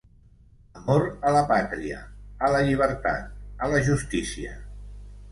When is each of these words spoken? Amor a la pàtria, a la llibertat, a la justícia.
Amor 0.77 1.03
a 1.31 1.33
la 1.35 1.43
pàtria, 1.51 1.99
a 2.47 2.49
la 2.55 2.61
llibertat, 2.69 3.27
a 3.65 3.69
la 3.75 3.83
justícia. 3.91 4.55